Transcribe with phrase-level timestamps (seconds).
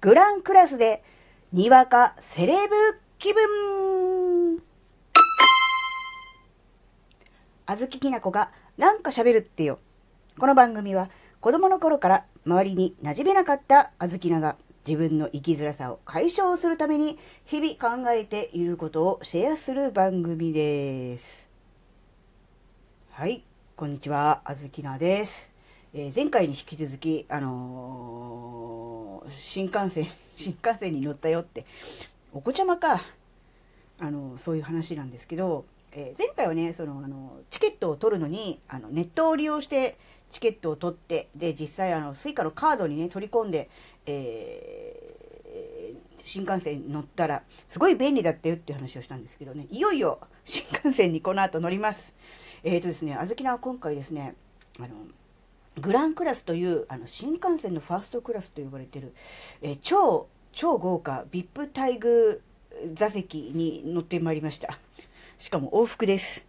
[0.00, 1.04] グランクラスで、
[1.52, 2.74] にわかセレブ
[3.18, 4.62] 気分。
[7.66, 9.78] あずききなこがなんか喋るってよ。
[10.38, 11.10] この番組は
[11.40, 21.26] 子供の頃から周りに馴染めなかったあずきなが自分の生きづらさを解消するために日々考えていることをシェアする番組です。
[23.10, 23.44] はい、
[23.76, 25.49] こんにちは、あずきなです。
[25.92, 31.66] え、前回に引き続き、あのー、新幹線、 新幹線に乗ったよって、
[32.32, 33.02] お子ちゃまか、
[33.98, 39.96] あのー、そういう話なんですけど、え前回はね、その、あの、チケットを取るのに、あの、ネットを利用して
[40.30, 43.68] チケットを取って、で、実際、あの、スイカのカードにね、取り込んで、
[44.06, 45.10] え
[46.24, 52.12] 新幹線に乗ったら、すごい便利だったよっていう話をしたんですけどね、いよいよ新幹線にこの後乗ります。
[52.62, 54.34] えっ、とですね、あずきなは今回ですね、
[54.78, 54.88] あの、
[55.80, 59.14] グランクラスというあの新幹線のファーストクラスと呼ばれてる、
[59.62, 62.40] えー、超、超豪華 VIP 待遇
[62.94, 64.78] 座席に乗ってまいりました。
[65.38, 66.42] しかも往復です。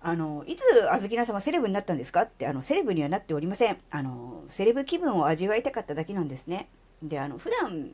[0.00, 2.22] あの、いつあずきな様セレブになったんですか？
[2.22, 3.78] って、あの、セレブにはなっておりません。
[3.90, 6.68] あの、セレブ気分を味わいたかっただけなんですね。
[7.02, 7.90] で、あの、普段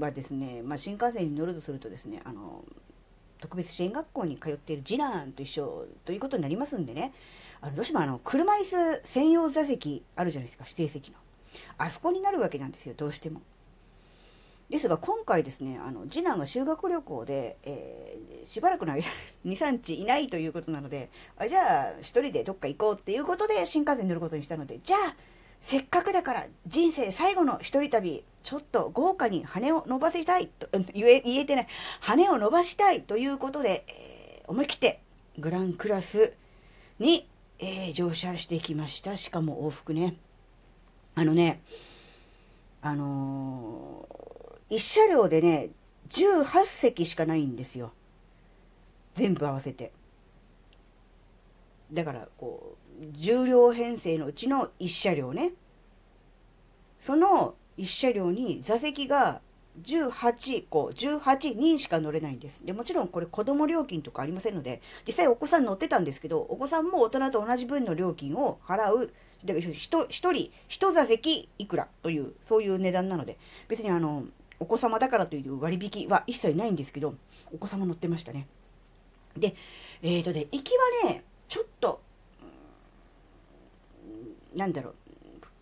[0.00, 2.64] はですね、まあ、新幹線に乗るとするとですね、あの、
[3.40, 7.12] 特別支援学校に通っている次男と一緒ということになりますんでね、
[7.60, 11.16] あのどうしてもあの、車椅子専用座席あるじゃないですか、指定席の。
[11.76, 13.40] あそこになるわけなんですよ、どうしても。
[14.70, 19.06] ですが、今回ですね、あの、次男が修学旅行で、えー、しばらくの間、
[19.46, 25.16] 2、3日いないということなので、あじゃあ、一人でどっか行こうっていうことで、新幹線に乗ることにしたので、じゃあ、
[25.62, 31.66] せっかくだから人生最後の一人旅、ちょっと豪華に羽を伸ばしたいと、言え、言えてない、
[32.00, 35.00] 羽を伸ばしたいということで、えー、思い切って
[35.38, 36.34] グランクラス
[36.98, 37.26] に
[37.60, 39.16] えー、乗車してきました。
[39.16, 40.16] しかも往復ね。
[41.14, 41.62] あのね、
[42.80, 45.70] あのー、一車両でね、
[46.10, 47.92] 18席しかないんですよ。
[49.16, 49.92] 全部合わせて。
[51.92, 55.52] だから、こう、重量編成のうちの一車両ね。
[57.04, 59.40] その一車両に座席が
[59.82, 62.64] 18個、18人しか乗れないんです。
[62.64, 69.12] で、もちろんこれ子供料金とかありませんので、実際お子さん乗ってたんですけど、お子さんも大人と同じ分の料金を払う、
[69.44, 74.24] だから一人、一座席いくらという、そういう値段なので、別にあの、
[74.60, 77.14] お子様だからという割引は一切ないんですけど、
[77.52, 78.48] お子様乗ってましたね。
[79.36, 79.54] で、
[80.02, 80.72] えっ、ー、とね、行き
[81.04, 82.00] はね、ちょっと、
[84.54, 84.94] なんだろう、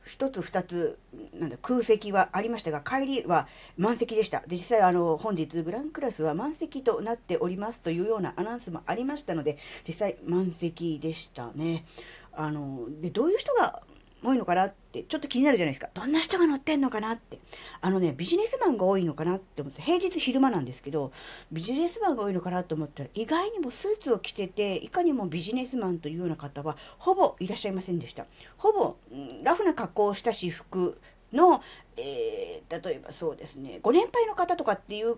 [0.06, 0.98] 一つ二つ、
[1.34, 4.40] なんだ、空席はありましたが、帰りは満席でした。
[4.46, 11.84] で、実際、あの、本日、グランクラスは満席となっておりますというようなアナウンスもありましたので、実際満席でしたね。
[12.32, 13.82] あの、で、どういう人が
[14.26, 15.90] 多いのかなってちょっと気になるじゃないですか。
[15.94, 17.38] どんな人が乗ってんのかなって。
[17.80, 21.12] あのね、ビジネスマンが多いのかなって思って、平日昼間なんですけど、
[21.52, 28.26] ビジネスマンが多いのかなと思ったら、意外にもスーツを着てて、いかにもビジネスマンというような方は、ほぼいらっしゃいませんでした。
[28.56, 28.96] ほぼ、
[29.42, 30.98] ラフな格好をした私服
[31.32, 31.60] の、
[31.96, 35.16] えー、例えばそうですね、ご年配の方とかっていう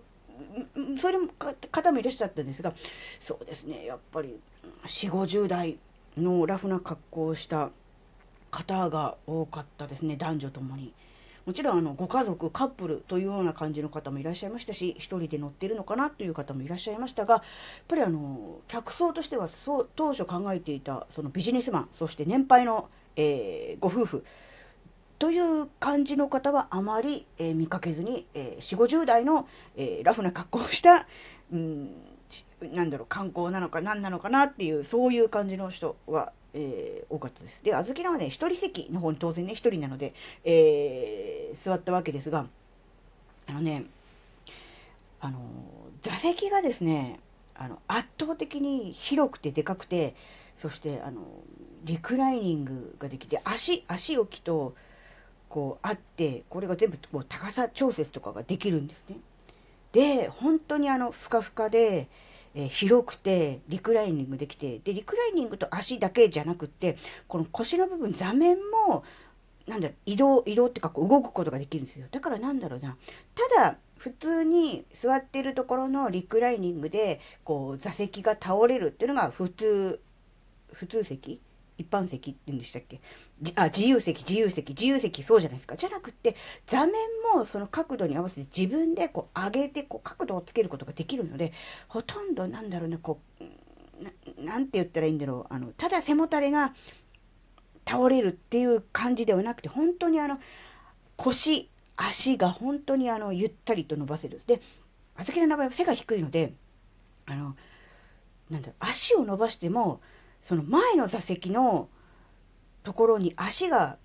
[1.01, 1.27] それも
[1.71, 2.73] 方もいらっしゃったんですが、
[3.27, 4.39] そうですね、やっぱり
[4.85, 5.79] 4、50代
[6.17, 7.71] のラフな格好をした
[8.51, 10.93] 方が多かったですね、男女ともに。
[11.45, 17.43] もちろんあのご家族、カップルというような感じの方もいらっしゃいましたし、一人で乗ってるのかなという方もいらっしゃいましたが、やっ
[17.87, 24.25] ぱりあの、客層としてはそう当初考えていたそのビジネスマン、そして年配の、えー、ご夫婦
[25.17, 31.07] という感じの方はあまり、えー、見かけずに、えー、4、50代の、えー、ラフな格好をした、
[31.51, 31.89] うん、
[32.61, 37.63] なんだろう、観光なのか何なのかなっていう、そういう感じの人がえー、多かったです。
[37.63, 42.47] で、あずきらはね、一人席の方に当然ね、一人なので、えー、座ったわけですが、
[43.47, 43.85] あのね、
[45.19, 45.39] あの、
[46.01, 47.19] 座席がですね、
[47.55, 50.15] あの、圧倒的に広くてでかくて、
[50.61, 51.21] そして、あの、
[51.83, 54.75] リクライニングができて、足、足置きと、
[55.49, 59.17] こう、あって、これが全部、こう、高さ調節とかができるんですね。
[59.91, 62.07] で、本当にあの、ふかふかで、
[62.55, 66.97] えー、広くて、リクライニングできて、で、リクライニングと足だけじゃなくって、
[67.27, 68.57] この腰の部分、座面
[68.87, 69.03] も、
[69.67, 72.07] なんだ、移動、移動ってか、こう動くことができるんですよ。
[72.09, 72.97] だからなんだろうな。
[73.55, 79.99] ただ、普通に座ってるところのリクライニングで、こう、座席が倒れるっていうのが普通、
[80.71, 81.39] 普通席
[81.77, 82.99] 一般席って言うんでしたっけ？
[83.55, 85.77] あ、自由席、自由席、自由席、そうじゃないですか。
[85.77, 86.35] じゃなくって、
[86.67, 86.93] 座面
[87.33, 91.53] もその角度に合わせて自分でこう上げて、こう角度をつけることができるので、
[91.87, 95.53] ほとんどなんだろうね、こう、なんて言ったらいいんだろう。
[95.53, 96.73] あの、ただ背もたれが
[97.87, 100.39] 倒れるっていう感じではなくて、本当にあの、
[101.15, 104.41] 腰、足が本当にあのゆったりと伸ばせる。
[104.47, 104.61] で、
[105.15, 106.53] あずきの場合は背が低いので、
[107.25, 107.55] あの、
[108.49, 110.01] なんだろ、足を伸ばしても、
[110.47, 111.89] その前の座席の
[112.83, 113.97] ところに足が、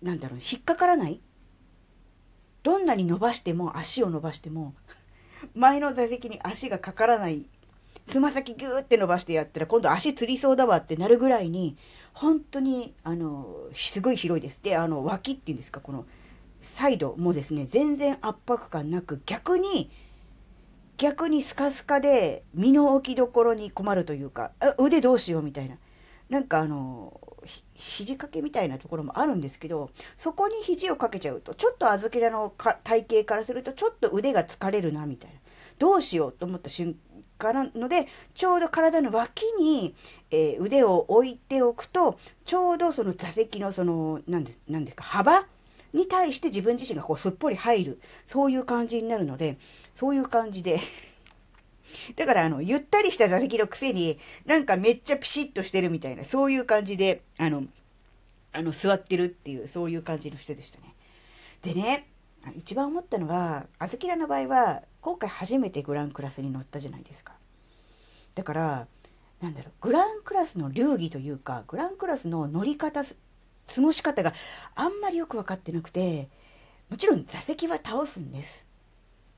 [0.00, 1.20] なんだろう、引っかからない
[2.64, 4.74] どんなに伸ばしても、足を伸ばしても、
[5.54, 7.44] 前の座席に足がかからない。
[8.08, 11.76] つま先ギューって伸ばしてやったら、今度足つりそうだわってなるぐらいに、
[12.14, 14.58] 本当に、あの、すごい広いです。
[14.62, 16.06] で、あの、脇っていうんですか、この、
[16.74, 19.90] サイドもですね、全然圧迫感なく、逆に、
[20.96, 25.76] 逆にスカスカで身の置きどころに困るというか、腕どうしようみたいな。
[26.28, 27.20] なんかあの、
[27.96, 35.36] 肘掛けみたいなところもあるんですけど、そこに肘をかけちゃうと、ちょっと小豆らの体型からすると、ちょっと腕が疲れるな、みたいな。
[35.78, 36.96] どうしようと思った瞬
[37.38, 39.94] 間なので、ちょうど体の脇に、
[40.30, 45.46] えー、腕を置いておくと、ちょうどその座席のその、なんでなんですか、幅
[45.92, 49.58] に対して自分自身がこうすっぽり入る、そういう感じになるので、
[49.98, 50.80] そういう感じで
[52.16, 57.64] だから、あの、ゆったりした座席のくせに、なんかめっちゃピシッとしてるみたいな、そういう感じで、あの、
[58.52, 60.94] あの、座ってるっていう、そういう感じの人でしたね。
[61.62, 62.08] でね、
[62.56, 67.34] 一番思ったのは、あずきらの場合は、今回初めてグランクラスに乗ったじゃないですか。
[68.34, 68.86] だから、
[69.40, 74.34] なんだろう、グランクラスの流儀というか、グランクラスの乗り方、過ごし方が
[74.74, 76.28] あんまりよく分かってなくて、
[76.90, 78.66] もちろん座席は倒すんです。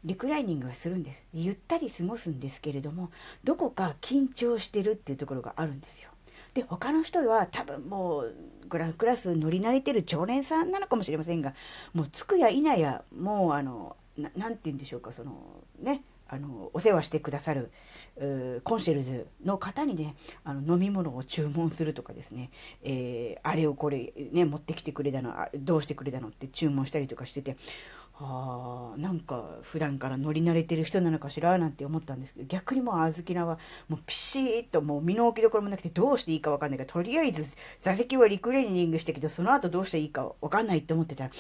[0.07, 1.27] リクライニングはするんです。
[1.35, 3.11] ゆったり過ごすんですけれども、
[3.43, 6.11] どこか緊張してるっていうところがあるんですよ。
[6.55, 8.35] で、他の人は多分もう
[8.69, 11.55] グランクラス乗り慣れてる常連さんなのかもしれませんが、
[11.93, 17.71] もう着くや否や、もうあの、ななんて言うんでしょうか、その、ね、あの、お世話してくださる、
[18.65, 22.51] コンシェルジュの方にね、あの、飲み物を注文するとかですね、
[22.83, 27.57] えー、あれをこれ、ね、持ってきてくれたの、どうしてくれたのって注文したりとかしてて、
[28.19, 33.59] ああ、なんか普段から乗り慣れてる人なのかしらなんて思ったんですけど、逆にもうあずきなは
[33.89, 37.45] もうピシーッともう身の置きどころもなくてどうしていいかわかんないから、とりあえず
[37.83, 41.31] 座席はリクレーニングしたけど、その後どうしていいかわかんないって思ってたら、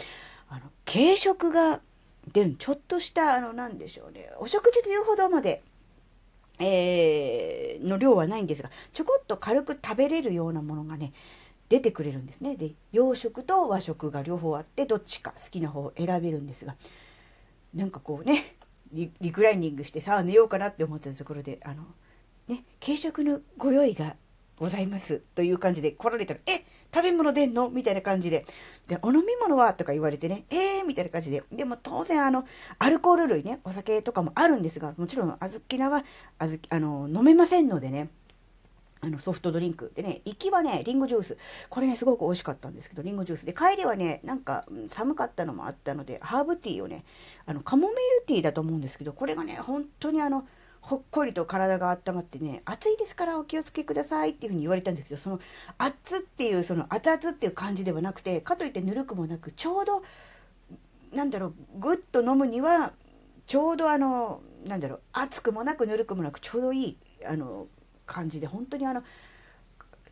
[0.50, 1.80] あの、軽食が
[2.32, 5.62] 出る、ちょっとした、あの、なんでしょうね、お食事というほどまで、
[6.58, 11.12] えー、の量はないんですが、ちょこっと軽く食べれるようなものがね、
[11.68, 12.56] 出てくれるんですね。
[12.56, 16.76] で、洋食と和食が両方あって、どっちか好きな方を選べるんですが、
[17.74, 18.56] なんかこうね、
[18.92, 21.82] リクライニングしてさあ寝ようかなって思ってたところで、あの、
[22.48, 24.14] ね、軽食のご用意が
[24.58, 26.64] ございますという感じで来られたら、え
[26.94, 27.68] 食べ物出んの？
[27.68, 28.46] みたいな感じで。
[28.86, 29.74] で、お飲み物は？
[29.74, 30.86] とか言われてね、えー？
[30.86, 31.42] みたいな感じで。
[31.52, 32.46] でも当然あの、
[32.78, 36.04] アルコール類ね、お酒とかもあるんですが、もちろん小豆菜は、
[36.38, 38.08] あずあの、飲めませんのでね、
[39.00, 41.36] あのソフトドリンクでね、行きはね、リンゴジュース。
[41.68, 43.44] これね、すごく美味しかったんですけど、リンゴジュース。
[43.44, 47.04] で、帰りはね、なんか、寒かったのもあったので、ハーブティーをね、
[47.44, 50.46] あの、カモミールティーだと思うんですけど、これがね、本当にあの、
[50.80, 55.40] ほっこりと体が温まってね、暑いですからお気をつけくださいっていうふうに言われたんですけど、その、
[55.78, 60.02] 熱っていう、その、熱々っていう感じではなくて、かといってぬるくもなく、ちょうど、
[61.12, 62.92] なんだろう、ぐっと飲むには、
[63.46, 67.66] ちょうどあの、なんだろう、熱くもなくぬるくもなく、ちょうどいい、あの、
[68.06, 69.02] 感じで本当にあの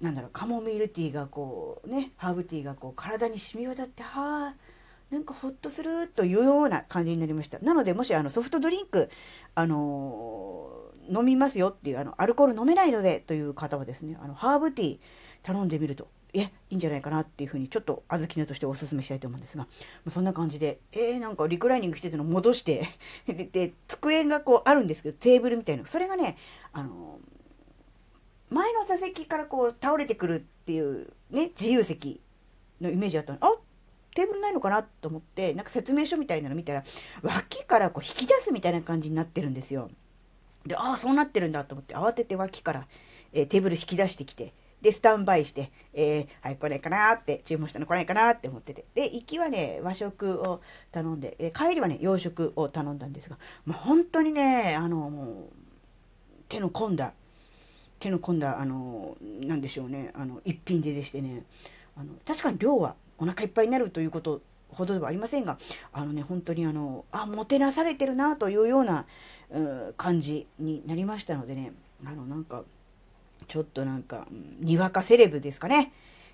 [0.01, 4.55] なんだろうカモミールティーがこうねハーブティーがこう体に染み渡ってはあ
[5.11, 7.59] なんかほっとするというような感じになりました。
[7.61, 9.11] なのでもしあのソフトドリンク
[9.55, 14.99] あのー、飲みますよっていうあのアルコール飲めないのでという方はですねあのハーブティー
[15.43, 19.69] 頼んでみるとえ、いいんじゃないかなっていうふうに、ちょっと小豆菜としてお勧めしたいと思うんですが、
[20.13, 22.89] そんな感じで、えー、なんかリクライニングしてたの戻して
[23.27, 26.37] で、で、机がこうあるんですけど、テーブルみたいな、それがね、
[26.73, 27.21] あの
[28.55, 32.21] 前の座席からこう倒れてくるっていうね、自由席
[32.81, 33.39] のイメージだったの。
[33.43, 33.55] あ
[34.15, 36.85] テーブルないのかなと思って、なんか説明書みたいなの見たら、
[37.23, 39.91] 脇からこう引き出すみたいな感じになってるんですよ。
[40.65, 42.87] で、ああ、そうなってるんだと思って、慌てて脇から、
[43.33, 48.85] えー、テーブル引き出してきて、で、スタンバイして、えー、はい、来ないかなって、注文したの来ないかなって思ってて。
[48.95, 50.61] で、行きはね、和食を
[50.93, 55.53] 頼んで、えー、帰りはね、洋食を頼んだんですが、もう本当にね、あの、もう、
[56.49, 57.15] 手の込んだ
[58.05, 61.45] 手の込んだ、あの、なんでしょうね、あの、一品ででしてね、
[61.97, 65.59] あの、確かに量はお腹いっぱいになるということほどではありませんが、
[65.91, 69.07] あのね、本当にあの、あ、もてなされてるなというような、
[69.51, 71.73] う感じになりましたのでね、
[72.05, 72.65] あの、なんか、
[73.49, 74.27] ちょっとなんか、
[74.61, 75.93] にわかセレブですかね、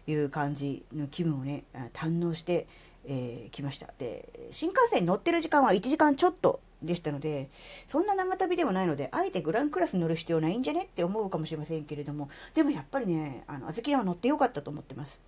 [0.09, 2.67] いう感じの気分をね、堪能して、
[3.07, 3.93] えー、来ました。
[3.99, 7.51] で、新幹線に乗ってる時間は1時間ちょっとでしたので、
[7.91, 15.19] そんな長旅でもないので、あえてグランクラス乗る必要ないんじゃねって思うかもしれませんけれども、でもやっぱりね、あの、あずきは乗ってよかったと思ってます。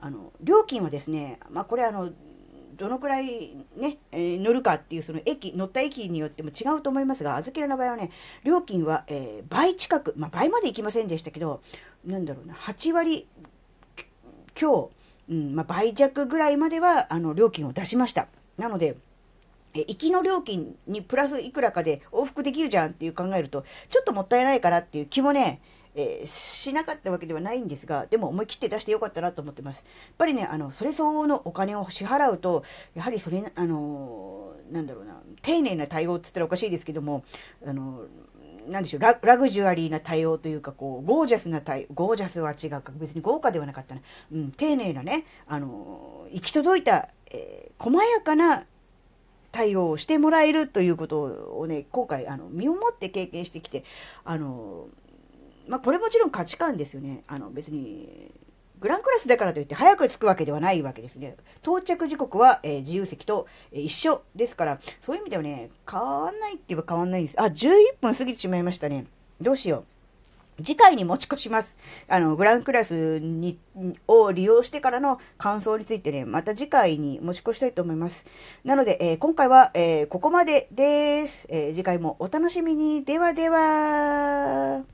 [0.00, 2.10] あの、料金はですね、まあこれあの、
[2.76, 8.10] どのくらいね、えー、乗るかっていうその駅、乗った駅によっても違うと思いますが、あずきらの場合はね、
[8.42, 11.62] 料金は、えー、倍近く、まあ、倍まで行きませんでしたけど、
[12.04, 13.26] なんだろうな、8割
[14.60, 18.28] 今日、うんまあ、倍弱ぐらいまでは、あの、料金を出しました。
[18.58, 18.96] なので、
[19.74, 25.60] え、行きの料金にプラスいくらかで往復できるじゃんっていう考えると、ちょっともったいないからっていう気もね、
[25.96, 29.76] えー、しなかったわけではないんですが、でも思い切って出してよかったなと思ってます。
[29.76, 29.84] やっ
[30.18, 32.64] ぱりね、あの、それ相応のお金を支払うと、
[32.94, 37.24] やはりそれ、あのー、なんだろうな、丁寧な対応って言ったらおかしいですけども、
[37.66, 38.06] あのー
[38.68, 44.00] なんでしょうラ、ラグジュアリーな対応というか、こう、ゴージャスな対応、ゴージャスは違うか、別に豪華ではなかったな。
[44.32, 48.64] うん、丁寧なね、あの、行き届いた、えー、細やかな
[49.52, 53.84] 対応をしてもらえるということをね、今回、あの、身をもって経験してきて、
[54.24, 54.88] あの、
[55.68, 57.22] まあ、これもちろん価値観ですよね。
[57.26, 58.30] あの、別に、
[58.84, 61.36] グランクラスだからといって早く着くわけではないわけですね。
[61.62, 67.40] 到着時刻は、えー、自由席と、えー、一緒ですから、そういう意味ではね、変わんないって言えば変わんないんです。
[67.40, 67.72] あ、11
[68.02, 69.06] 分過ぎてしまいましたね。
[69.40, 69.84] どうしよ
[70.58, 70.62] う。
[70.62, 71.74] 次回に持ち越します。
[72.08, 73.58] あの、グランクラスに、
[74.06, 78.22] を利用してからの感想についてね、また次回に持ち越したいと思います。
[78.64, 81.46] なので、えー、今回は、えー、ここまでです。
[81.48, 83.02] えー、次回もお楽しみに。
[83.02, 84.93] ではでは。